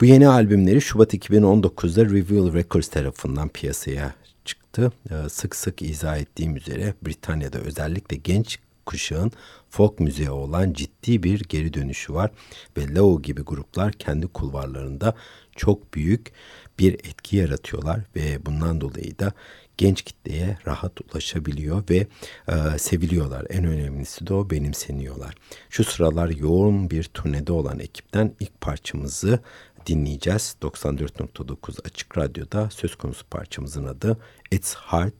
Bu 0.00 0.04
yeni 0.04 0.28
albümleri 0.28 0.80
Şubat 0.80 1.14
2019'da 1.14 2.04
Reveal 2.04 2.52
Records 2.52 2.88
tarafından 2.88 3.48
piyasaya 3.48 4.14
çıktı. 4.44 4.92
Ee, 5.10 5.28
sık 5.28 5.56
sık 5.56 5.82
izah 5.82 6.18
ettiğim 6.18 6.56
üzere 6.56 6.94
Britanya'da 7.02 7.58
özellikle 7.58 8.16
genç 8.16 8.58
kuşağın 8.90 9.32
folk 9.68 10.00
müziğe 10.00 10.30
olan 10.30 10.72
ciddi 10.72 11.22
bir 11.22 11.40
geri 11.40 11.74
dönüşü 11.74 12.14
var 12.14 12.30
ve 12.76 12.94
Lao 12.94 13.22
gibi 13.22 13.42
gruplar 13.42 13.92
kendi 13.92 14.26
kulvarlarında 14.26 15.14
çok 15.56 15.94
büyük 15.94 16.32
bir 16.78 16.92
etki 16.94 17.36
yaratıyorlar 17.36 18.00
ve 18.16 18.46
bundan 18.46 18.80
dolayı 18.80 19.18
da 19.18 19.32
genç 19.76 20.02
kitleye 20.02 20.58
rahat 20.66 21.00
ulaşabiliyor 21.00 21.84
ve 21.90 22.06
e, 22.48 22.78
seviliyorlar. 22.78 23.46
En 23.50 23.64
önemlisi 23.64 24.26
de 24.26 24.34
o 24.34 24.50
benimseniyorlar. 24.50 25.34
Şu 25.70 25.84
sıralar 25.84 26.28
yoğun 26.28 26.90
bir 26.90 27.04
turnede 27.04 27.52
olan 27.52 27.78
ekipten 27.78 28.34
ilk 28.40 28.60
parçamızı 28.60 29.40
dinleyeceğiz. 29.86 30.56
94.9 30.62 31.86
Açık 31.86 32.18
Radyo'da 32.18 32.70
söz 32.70 32.94
konusu 32.96 33.26
parçamızın 33.26 33.84
adı 33.84 34.16
It's 34.50 34.74
Hard 34.74 35.14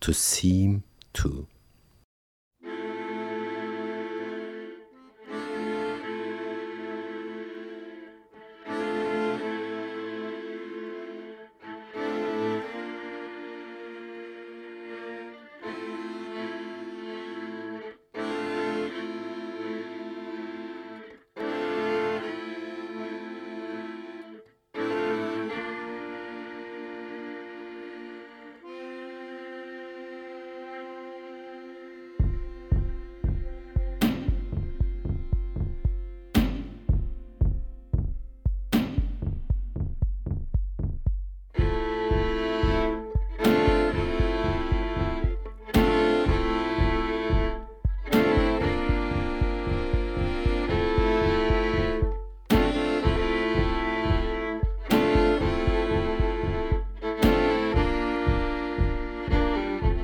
to 0.00 0.12
Seem 0.12 0.82
To. 1.14 1.53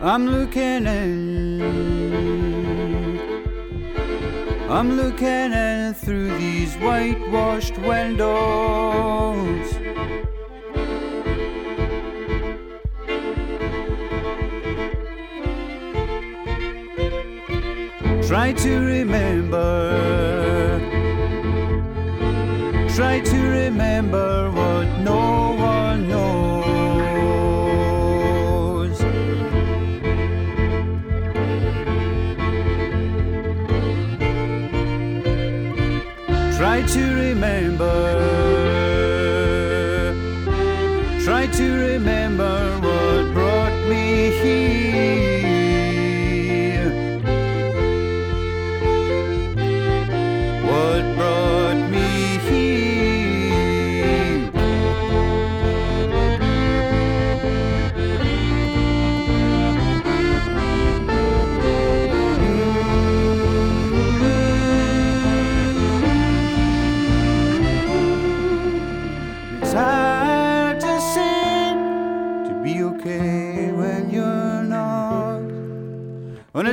I'm 0.03 0.27
looking 0.29 0.87
in. 0.87 1.61
I'm 4.71 4.97
looking 4.97 5.53
in 5.53 5.93
through 5.93 6.39
these 6.39 6.75
whitewashed 6.77 7.77
windows. 7.77 9.71
Try 18.27 18.55
to 18.55 18.79
remember. 18.79 19.61
Try 22.95 23.21
to 23.21 23.37
remember 23.37 24.51
what 24.53 24.87
no 25.01 25.50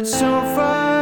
so 0.05 0.41
far 0.55 0.96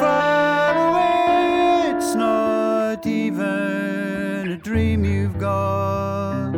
far 0.00 0.72
away, 0.88 1.96
it's 1.96 2.14
not 2.14 3.06
even 3.06 4.52
a 4.52 4.56
dream 4.56 5.04
you've 5.04 5.38
got. 5.38 6.52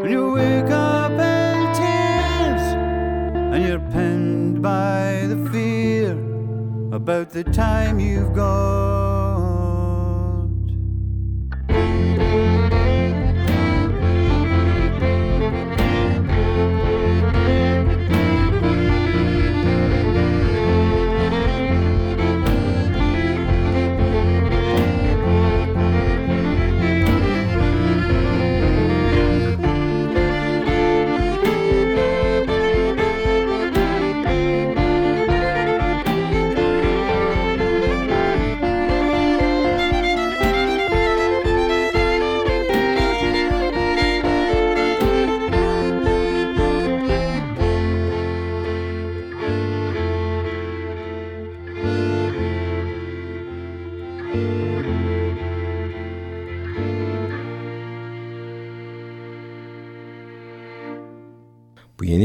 When 0.00 0.10
you 0.10 0.32
wake 0.32 0.70
up 0.70 1.12
in 1.12 1.72
tears 1.80 2.64
and 3.54 3.64
you're 3.66 3.86
penned 3.90 4.62
by 4.62 5.26
the 5.26 5.48
fear 5.50 6.12
about 6.92 7.30
the 7.30 7.44
time 7.44 7.98
you've 7.98 8.34
got. 8.34 9.29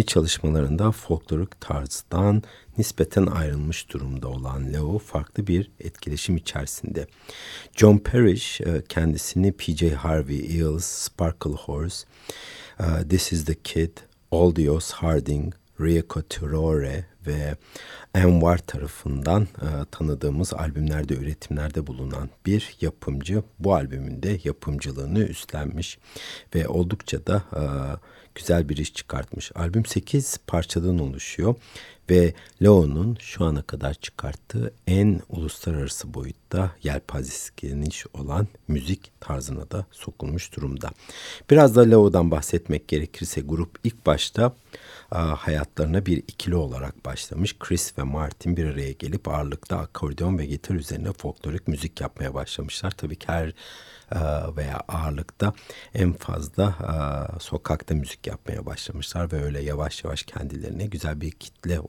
Çalışmalarında 0.06 0.92
folklorik 0.92 1.62
tarzdan 1.62 2.44
nispeten 2.78 3.26
ayrılmış 3.26 3.90
durumda 3.90 4.28
olan 4.28 4.74
Leo 4.74 4.98
farklı 4.98 5.48
bir 5.48 5.72
etkileşim 5.80 6.38
içerisinde. 6.38 7.08
John 7.76 7.98
Parrish 7.98 8.62
e, 8.62 8.84
kendisini 8.90 9.52
P.J. 9.52 9.96
Harvey, 9.96 10.40
Eels, 10.40 10.86
Sparkle 10.86 11.52
Horse, 11.52 12.08
e, 12.80 13.08
This 13.10 13.34
is 13.34 13.46
the 13.46 13.56
Kid, 13.56 13.98
Aldios 14.32 14.92
Harding, 14.92 15.54
Rieko 15.82 16.22
Turore 16.22 17.06
ve 17.28 17.56
Envar 18.16 18.58
tarafından 18.58 19.42
e, 19.42 19.68
tanıdığımız 19.92 20.54
albümlerde, 20.54 21.14
üretimlerde 21.14 21.88
bulunan 21.88 22.30
bir 22.46 22.78
yapımcı. 22.82 23.44
Bu 23.60 23.74
albümünde 23.74 24.40
yapımcılığını 24.44 25.20
üstlenmiş 25.20 25.98
ve 26.56 26.68
oldukça 26.68 27.28
da 27.28 27.44
e, 27.56 27.64
güzel 28.36 28.70
bir 28.70 28.78
iş 28.78 28.94
çıkartmış. 28.94 29.52
Albüm 29.56 29.86
8 29.86 30.38
parçadan 30.48 31.00
oluşuyor 31.00 31.56
ve 32.10 32.34
Leo'nun 32.64 33.18
şu 33.20 33.46
ana 33.46 33.62
kadar 33.62 33.94
çıkarttığı 33.94 34.74
en 34.88 35.22
uluslararası 35.30 36.14
boyutta 36.14 36.72
yelpazesi 36.84 37.52
geniş 37.58 38.06
olan 38.14 38.48
müzik 38.68 39.12
tarzına 39.22 39.72
da 39.72 39.86
sokulmuş 39.92 40.56
durumda. 40.56 40.90
Biraz 41.50 41.76
da 41.76 41.82
Leo'dan 41.82 42.32
bahsetmek 42.32 42.88
gerekirse 42.88 43.42
grup 43.42 43.80
ilk 43.84 44.06
başta 44.06 44.56
hayatlarına 45.16 46.06
bir 46.06 46.18
ikili 46.18 46.56
olarak 46.56 47.06
başlamış. 47.06 47.60
Chris 47.60 47.98
ve 47.98 48.04
Martin 48.04 48.58
bir 48.58 48.66
araya 48.66 48.92
gelip 48.92 49.28
ağırlıkta 49.28 49.78
akordeon 49.78 50.38
ve 50.38 50.46
gitar 50.46 50.76
üzerine 50.76 51.14
folklorik 51.14 51.68
müzik 51.68 52.02
yapmaya 52.02 52.34
başlamışlar. 52.34 52.92
Tabii 52.92 53.16
ki 53.16 53.28
her 53.28 53.54
veya 54.58 54.82
ağırlıkta 54.88 55.54
en 55.94 56.14
fazla 56.14 56.76
sokakta 57.40 57.96
müzik 57.96 58.28
yapmaya 58.28 58.66
başlamışlar 58.66 59.32
ve 59.32 59.44
öyle 59.44 59.62
yavaş 59.62 60.04
yavaş 60.04 60.24
kendilerine 60.24 60.86
güzel 60.86 61.22
bir 61.22 61.32
kitle. 61.32 61.80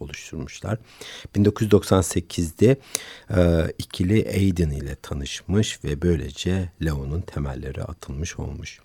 1998'de 1.35 2.77
e, 3.37 3.73
ikili 3.79 4.29
Aiden 4.29 4.71
ile 4.71 4.95
tanışmış 4.95 5.85
ve 5.85 6.03
böylece 6.03 6.73
Leo'nun 6.85 7.21
temelleri 7.21 7.83
atılmış 7.83 8.39
olmuş. 8.39 8.81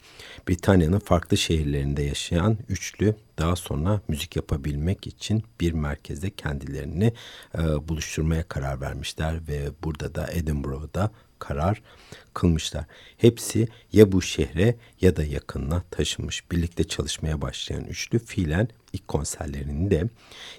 Britanya'nın 0.50 1.00
farklı 1.00 1.38
şehirlerinde 1.38 2.04
yaşayan 2.04 2.58
üçlü 2.70 3.16
daha 3.38 3.56
sonra 3.56 4.02
müzik 4.08 4.36
yapabilmek 4.36 5.08
için 5.08 5.44
bir 5.60 5.72
merkezde 5.72 6.30
kendilerini 6.30 7.14
e, 7.58 7.88
buluşturmaya 7.88 8.44
karar 8.44 8.82
vermişler 8.82 9.48
ve 9.48 9.70
burada 9.84 10.16
da 10.16 10.30
Edinburgh'da 10.32 11.12
karar 11.40 11.82
kılmışlar. 12.34 12.86
Hepsi 13.18 13.68
ya 13.94 14.12
bu 14.12 14.22
şehre 14.22 14.76
ya 15.02 15.16
da 15.16 15.24
yakınına 15.24 15.84
taşınmış. 15.92 16.52
Birlikte 16.52 16.84
çalışmaya 16.84 17.42
başlayan 17.42 17.86
üçlü 17.86 18.20
fiilen 18.20 18.68
ilk 18.94 19.08
konserlerini 19.08 19.92
de 19.92 20.10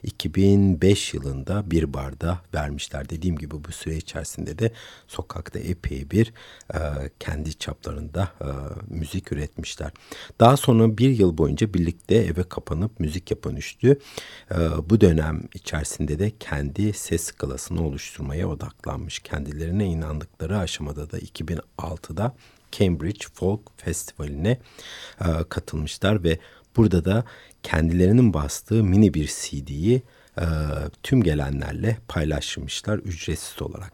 2005 0.02 1.14
yılında 1.14 1.70
bir 1.70 1.94
barda 1.94 2.40
vermişler. 2.54 3.08
Dediğim 3.08 3.38
gibi 3.38 3.64
bu 3.64 3.72
süre 3.72 3.96
içerisinde 3.96 4.58
de 4.58 4.72
sokakta 5.08 5.58
epey 5.58 6.10
bir 6.10 6.32
e, 6.74 6.78
kendi 7.20 7.54
çaplarında 7.54 8.32
e, 8.40 8.48
müzik 8.94 9.32
üretmişler. 9.32 9.90
Daha 10.40 10.56
sonra 10.56 10.98
bir 10.98 11.10
yıl 11.10 11.38
boyunca 11.38 11.74
birlikte 11.74 12.14
eve 12.14 12.42
kapanıp 12.42 13.00
müzik 13.00 13.30
yapan 13.30 13.56
üçlü 13.56 13.98
e, 14.50 14.56
bu 14.90 15.00
dönem 15.00 15.42
içerisinde 15.54 16.18
de 16.18 16.32
kendi 16.40 16.92
ses 16.92 17.22
skalasını 17.22 17.86
oluşturmaya 17.86 18.48
odaklanmış. 18.48 19.18
Kendilerine 19.18 19.86
inandıkları 19.86 20.58
aşamada 20.58 21.10
da 21.10 21.18
2006'da 21.78 22.34
Cambridge 22.72 23.26
Folk 23.34 23.60
Festivali'ne 23.76 24.58
e, 25.20 25.26
katılmışlar 25.48 26.24
ve 26.24 26.38
burada 26.76 27.04
da 27.04 27.24
kendilerinin 27.62 28.34
bastığı 28.34 28.84
mini 28.84 29.14
bir 29.14 29.26
CD'yi 29.26 30.02
e, 30.38 30.44
tüm 31.02 31.22
gelenlerle 31.22 31.96
paylaşmışlar 32.08 32.98
ücretsiz 32.98 33.62
olarak. 33.62 33.92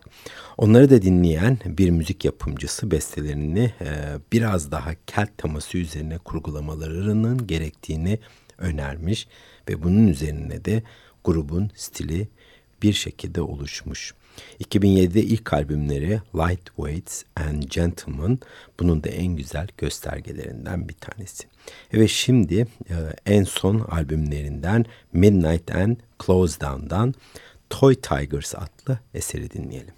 Onları 0.57 0.91
da 0.91 1.03
dinleyen 1.03 1.59
bir 1.65 1.91
müzik 1.91 2.25
yapımcısı 2.25 2.91
bestelerini 2.91 3.73
e, 3.81 4.19
biraz 4.33 4.71
daha 4.71 4.91
kelt 5.07 5.39
teması 5.39 5.79
üzerine 5.79 6.19
kurgulamalarının 6.19 7.47
gerektiğini 7.47 8.19
önermiş 8.59 9.29
ve 9.69 9.83
bunun 9.83 10.09
üzerine 10.09 10.65
de 10.65 10.83
grubun 11.25 11.71
stili 11.75 12.29
bir 12.83 12.93
şekilde 12.93 13.41
oluşmuş. 13.41 14.15
2007'de 14.61 15.23
ilk 15.23 15.53
albümleri 15.53 16.21
Lightweights 16.35 17.23
and 17.37 17.63
Gentlemen 17.63 18.39
bunun 18.81 19.05
da 19.05 19.09
en 19.09 19.37
güzel 19.37 19.69
göstergelerinden 19.79 20.89
bir 20.89 20.95
tanesi. 20.95 21.45
Ve 21.95 22.09
şimdi 22.09 22.67
e, 22.91 22.97
en 23.27 23.45
son 23.45 23.79
albümlerinden 23.81 24.85
Midnight 25.13 25.75
and 25.75 25.97
Close 26.27 26.61
Down'dan 26.61 27.15
Toy 27.71 27.95
Tigers 27.95 28.55
adlı 28.55 28.99
eseri 29.15 29.51
dinleyelim. 29.51 29.95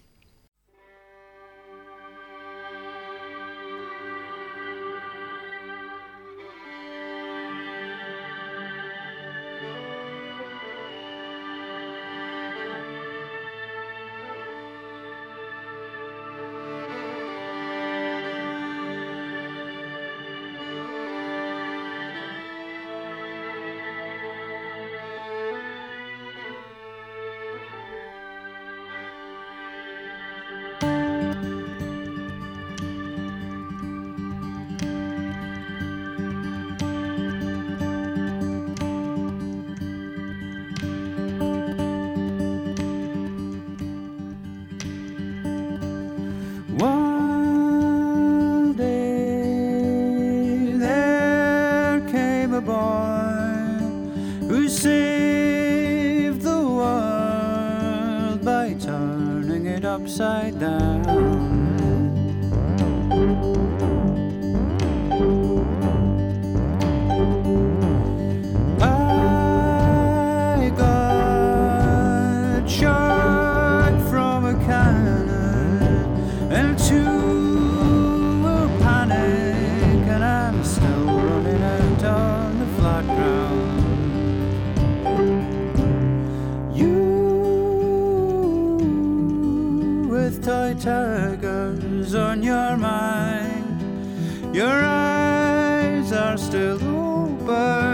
remember 97.51 97.90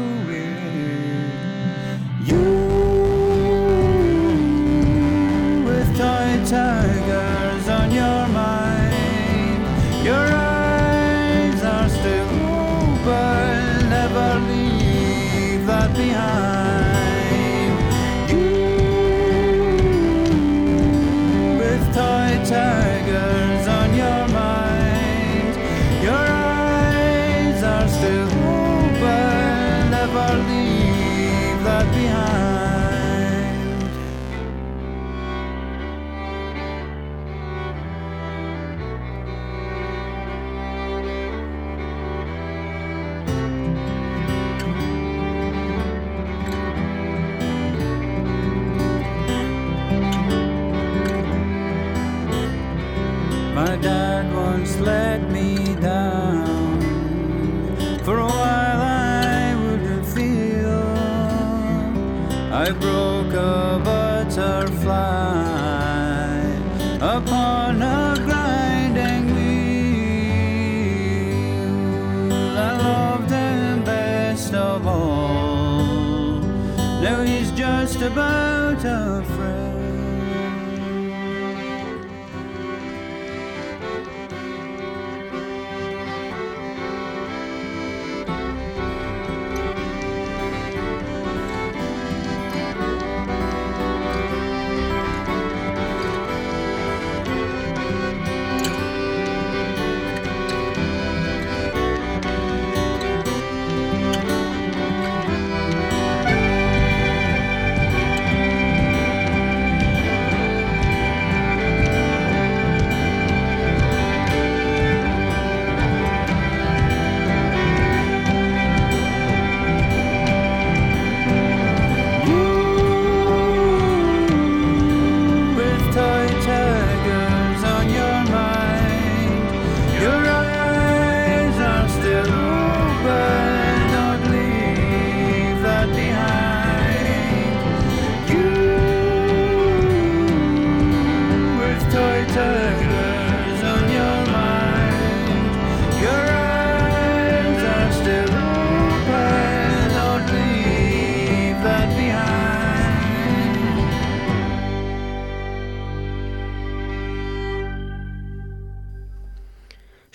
who 0.00 0.29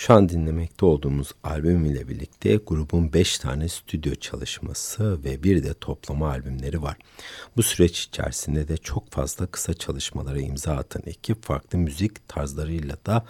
Şu 0.07 0.13
an 0.13 0.29
dinlemekte 0.29 0.85
olduğumuz 0.85 1.31
albüm 1.43 1.85
ile 1.85 2.07
birlikte 2.07 2.55
grubun 2.55 3.13
5 3.13 3.37
tane 3.37 3.69
stüdyo 3.69 4.15
çalışması 4.15 5.23
ve 5.23 5.43
bir 5.43 5.63
de 5.63 5.73
toplama 5.73 6.29
albümleri 6.29 6.81
var. 6.81 6.97
Bu 7.57 7.63
süreç 7.63 8.03
içerisinde 8.03 8.67
de 8.67 8.77
çok 8.77 9.11
fazla 9.11 9.45
kısa 9.45 9.73
çalışmalara 9.73 10.39
imza 10.39 10.75
atan 10.75 11.01
ekip 11.05 11.43
farklı 11.43 11.77
müzik 11.77 12.27
tarzlarıyla 12.27 12.97
da 13.05 13.25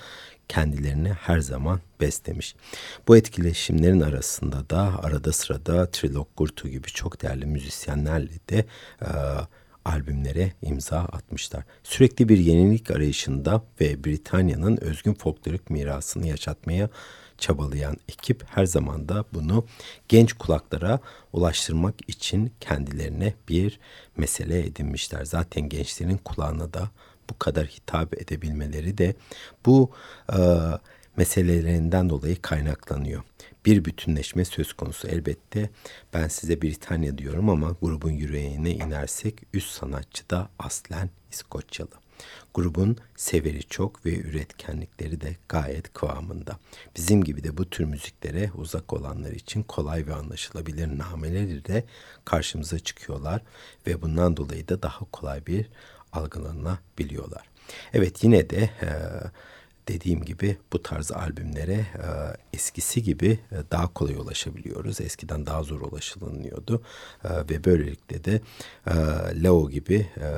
kendilerini 0.49 1.13
her 1.13 1.39
zaman 1.39 1.79
beslemiş. 2.01 2.55
Bu 3.07 3.17
etkileşimlerin 3.17 4.01
arasında 4.01 4.69
da 4.69 5.03
arada 5.03 5.31
sırada 5.31 5.91
Trilok 5.91 6.37
Gurtu 6.37 6.69
gibi 6.69 6.87
çok 6.87 7.21
değerli 7.21 7.45
müzisyenlerle 7.45 8.33
de 8.49 8.65
e, 9.01 9.09
albümlere 9.85 10.53
imza 10.61 10.99
atmışlar. 10.99 11.63
Sürekli 11.83 12.29
bir 12.29 12.37
yenilik 12.37 12.91
arayışında 12.91 13.63
ve 13.81 14.03
Britanya'nın 14.03 14.77
özgün 14.77 15.13
folklorik 15.13 15.69
mirasını 15.69 16.27
yaşatmaya 16.27 16.89
çabalayan 17.37 17.97
ekip 18.09 18.43
her 18.49 18.65
zaman 18.65 19.09
da 19.09 19.25
bunu 19.33 19.65
genç 20.07 20.33
kulaklara 20.33 20.99
ulaştırmak 21.33 21.95
için 22.07 22.51
kendilerine 22.59 23.33
bir 23.49 23.79
mesele 24.17 24.65
edinmişler. 24.65 25.25
Zaten 25.25 25.69
gençlerin 25.69 26.17
kulağına 26.17 26.73
da 26.73 26.89
bu 27.29 27.39
kadar 27.39 27.65
hitap 27.65 28.21
edebilmeleri 28.21 28.97
de 28.97 29.15
bu 29.65 29.91
e, 30.33 30.39
meselelerinden 31.17 32.09
dolayı 32.09 32.41
kaynaklanıyor. 32.41 33.23
Bir 33.65 33.85
bütünleşme 33.85 34.45
söz 34.45 34.73
konusu 34.73 35.07
elbette. 35.07 35.69
Ben 36.13 36.27
size 36.27 36.61
Britanya 36.61 37.17
diyorum 37.17 37.49
ama 37.49 37.75
grubun 37.81 38.11
yüreğine 38.11 38.71
inersek 38.71 39.41
üst 39.53 39.71
sanatçı 39.71 40.29
da 40.29 40.49
aslen 40.59 41.09
İskoçyalı. 41.31 41.91
Grubun 42.53 42.97
severi 43.15 43.63
çok 43.63 44.05
ve 44.05 44.19
üretkenlikleri 44.19 45.21
de 45.21 45.35
gayet 45.49 45.93
kıvamında. 45.93 46.59
Bizim 46.95 47.23
gibi 47.23 47.43
de 47.43 47.57
bu 47.57 47.69
tür 47.69 47.85
müziklere 47.85 48.51
uzak 48.55 48.93
olanlar 48.93 49.31
için 49.31 49.63
kolay 49.63 50.07
ve 50.07 50.13
anlaşılabilir 50.13 50.97
nameleri 50.97 51.65
de 51.65 51.85
karşımıza 52.25 52.79
çıkıyorlar 52.79 53.41
ve 53.87 54.01
bundan 54.01 54.37
dolayı 54.37 54.67
da 54.67 54.81
daha 54.81 55.05
kolay 55.11 55.45
bir 55.45 55.69
algılanabiliyorlar. 56.11 57.49
Evet 57.93 58.23
yine 58.23 58.49
de 58.49 58.69
e, 58.81 58.89
dediğim 59.87 60.25
gibi 60.25 60.57
bu 60.73 60.83
tarz 60.83 61.11
albümlere 61.11 61.73
e, 61.73 62.07
eskisi 62.53 63.03
gibi 63.03 63.39
e, 63.51 63.55
daha 63.71 63.93
kolay 63.93 64.15
ulaşabiliyoruz. 64.15 65.01
Eskiden 65.01 65.45
daha 65.45 65.63
zor 65.63 65.81
ulaşılınıyordu 65.81 66.81
e, 67.23 67.29
ve 67.29 67.63
böylelikle 67.63 68.23
de 68.23 68.41
e, 68.87 68.93
Leo 69.43 69.69
gibi 69.69 70.07
e, 70.17 70.29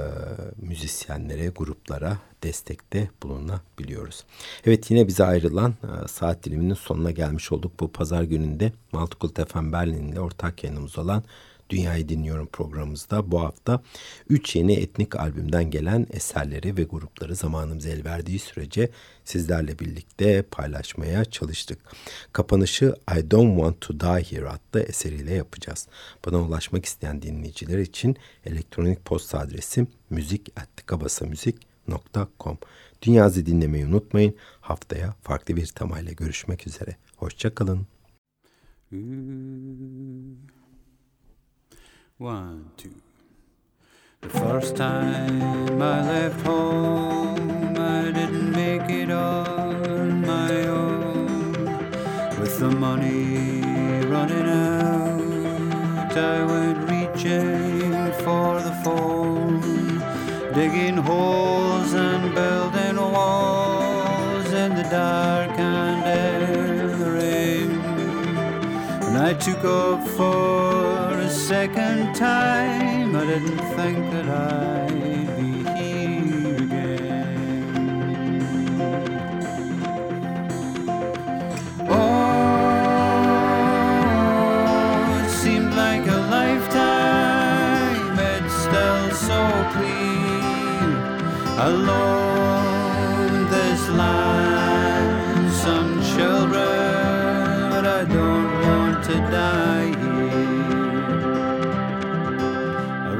müzisyenlere, 0.57 1.47
gruplara 1.47 2.17
destekte 2.43 3.09
bulunabiliyoruz. 3.23 4.23
Evet 4.65 4.91
yine 4.91 5.07
bize 5.07 5.23
ayrılan 5.23 5.71
e, 5.71 6.07
saat 6.07 6.43
diliminin 6.43 6.73
sonuna 6.73 7.11
gelmiş 7.11 7.51
olduk. 7.51 7.71
Bu 7.79 7.91
pazar 7.91 8.23
gününde 8.23 8.71
Multicult 8.91 9.51
FM 9.51 9.71
Berlin 9.71 10.11
ile 10.11 10.19
ortak 10.19 10.63
yayınımız 10.63 10.97
olan 10.97 11.23
Dünyayı 11.69 12.09
Dinliyorum 12.09 12.47
programımızda 12.47 13.31
bu 13.31 13.41
hafta 13.41 13.81
3 14.29 14.55
yeni 14.55 14.73
etnik 14.73 15.15
albümden 15.15 15.71
gelen 15.71 16.07
eserleri 16.11 16.77
ve 16.77 16.83
grupları 16.83 17.35
zamanımız 17.35 17.85
el 17.85 18.05
verdiği 18.05 18.39
sürece 18.39 18.89
sizlerle 19.25 19.79
birlikte 19.79 20.41
paylaşmaya 20.41 21.25
çalıştık. 21.25 21.79
Kapanışı 22.33 22.95
I 23.17 23.31
Don't 23.31 23.55
Want 23.55 23.81
To 23.81 23.99
Die 23.99 24.23
Here 24.23 24.49
adlı 24.49 24.79
eseriyle 24.79 25.33
yapacağız. 25.33 25.87
Bana 26.25 26.41
ulaşmak 26.41 26.85
isteyen 26.85 27.21
dinleyiciler 27.21 27.79
için 27.79 28.17
elektronik 28.45 29.05
posta 29.05 29.39
adresim 29.39 29.87
müzik.kabasamüzik.com 30.09 32.57
Dünyazı 33.01 33.45
dinlemeyi 33.45 33.85
unutmayın. 33.85 34.35
Haftaya 34.61 35.15
farklı 35.21 35.55
bir 35.55 35.65
temayla 35.65 36.11
görüşmek 36.11 36.67
üzere. 36.67 36.95
Hoşçakalın. 37.15 37.87
Hmm. 38.89 40.66
One, 42.19 42.71
two. 42.77 42.95
The 44.21 44.29
first 44.29 44.75
time 44.75 45.79
I 45.79 46.01
left 46.01 46.43
home, 46.43 47.77
I 47.77 48.05
didn't 48.05 48.53
make 48.53 48.89
it 48.89 49.11
on 49.11 50.25
my 50.25 50.65
own. 50.65 51.65
With 52.39 52.57
the 52.57 52.71
money 52.71 54.01
running 54.07 54.49
out, 54.49 56.17
I 56.17 56.43
went 56.43 56.89
reaching 56.89 57.91
for 58.23 58.61
the 58.61 58.75
phone, 58.83 59.61
digging 60.55 60.97
holes 60.97 61.93
and 61.93 62.33
building 62.33 62.95
walls 62.95 64.51
in 64.53 64.73
the 64.73 64.87
dark 64.89 65.51
and 65.59 65.99
in 66.03 66.99
the 66.99 67.11
rain. 67.11 67.71
And 69.05 69.17
I 69.19 69.35
took 69.35 69.63
up 69.63 70.07
for 70.17 70.76
second 71.37 72.15
time, 72.15 73.15
I 73.15 73.25
didn't 73.25 73.59
think 73.77 74.11
that 74.11 74.27
I'd 74.27 75.37
be 75.37 75.63
here 75.79 76.55
again. 76.57 77.37
Oh, 81.87 83.23
it 85.23 85.29
seemed 85.29 85.73
like 85.75 86.07
a 86.07 86.19
lifetime, 86.37 88.19
it's 88.19 88.53
still 88.65 89.11
so 89.29 89.39
clear. 89.73 90.89
Alone, 91.69 92.26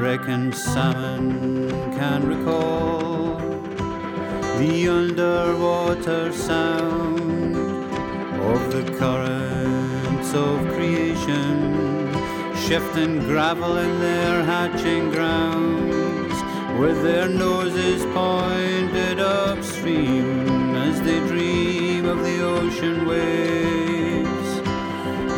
reckon 0.08 0.50
salmon 0.50 1.68
can 1.92 2.26
recall 2.26 3.36
the 4.56 4.88
underwater 4.88 6.32
sound 6.32 7.54
of 8.52 8.60
the 8.72 8.84
currents 8.96 10.32
of 10.32 10.56
creation, 10.72 12.10
shifting 12.56 13.18
gravel 13.18 13.76
in 13.76 14.00
their 14.00 14.42
hatching 14.44 15.10
grounds, 15.10 16.36
with 16.80 17.02
their 17.02 17.28
noses 17.28 18.02
pointed 18.14 19.20
upstream 19.20 20.74
as 20.88 21.02
they 21.02 21.20
dream 21.32 22.06
of 22.06 22.18
the 22.28 22.38
ocean 22.56 23.06
waves. 23.06 24.50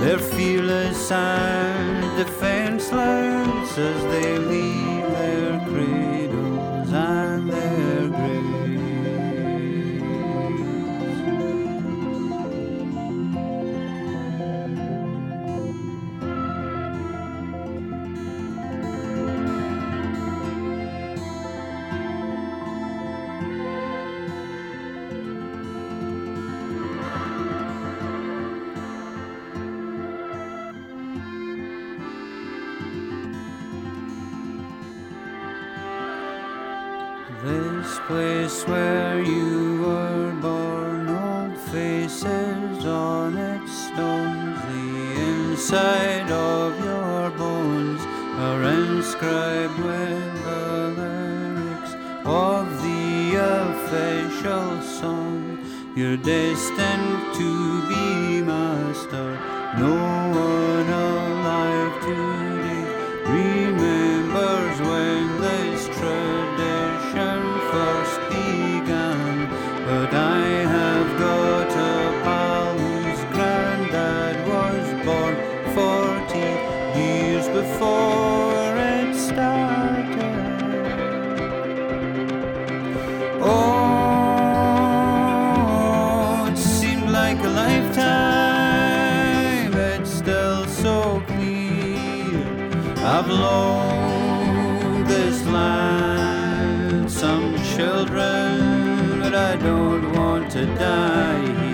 Their 0.01 0.21
fearless 0.21 1.11
and 1.11 2.17
defenseless 2.17 3.60
as 3.79 4.05
they 4.07 4.39
leave 4.39 4.90
your 56.01 56.17
destiny. 56.17 56.80
I've 93.61 95.09
this 95.09 95.47
land 95.47 97.11
some 97.11 97.57
children, 97.75 99.21
but 99.21 99.35
I 99.35 99.57
don't 99.57 100.13
want 100.13 100.51
to 100.53 100.67
die 100.75 101.70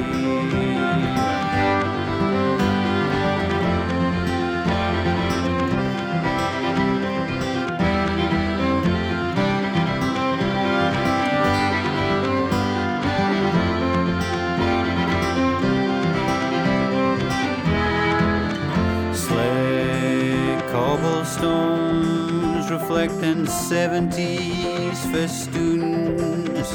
reflecting 22.89 23.45
70s 23.47 24.97
festoons. 25.11 26.69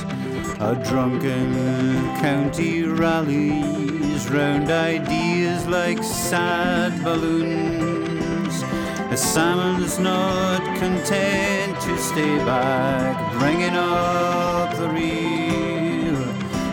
A 0.59 0.75
drunken 0.83 1.53
county 2.19 2.83
rallies 2.83 4.29
round 4.29 4.69
ideas 4.69 5.65
like 5.67 6.03
sad 6.03 7.01
balloons. 7.01 8.59
The 9.09 9.15
salmon's 9.15 9.99
not 9.99 10.61
content 10.79 11.79
to 11.79 11.97
stay 11.97 12.37
back, 12.39 13.15
bringing 13.39 13.77
up 13.77 14.75
the 14.75 14.89
rear. 14.89 16.17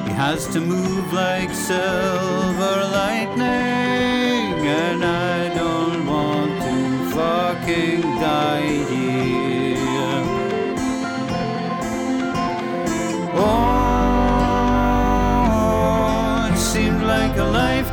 He 0.06 0.12
has 0.14 0.48
to 0.48 0.60
move 0.60 1.12
like 1.12 1.50
silver 1.50 2.76
lightning, 2.90 3.46
and 4.66 5.04
I 5.04 5.54
don't 5.54 6.06
want 6.06 6.60
to 6.62 7.10
fucking 7.14 8.07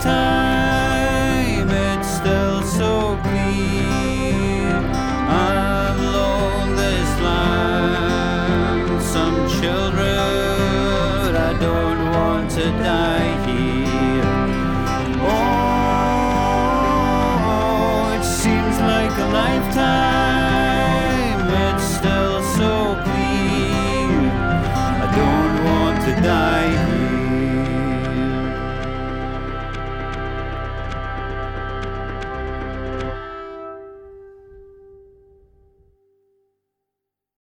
a 0.05 0.34